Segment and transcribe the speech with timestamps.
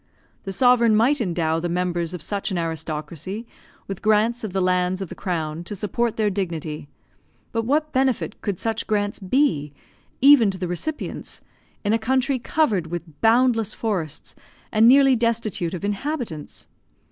[0.45, 3.45] The sovereign might endow the members of such an aristocracy
[3.85, 6.89] with grants of the lands of the crown to support their dignity,
[7.51, 9.73] but what benefit could such grants be,
[10.19, 11.41] even to the recipients,
[11.83, 14.33] in a country covered with boundless forests
[14.71, 16.65] and nearly destitute of inhabitants?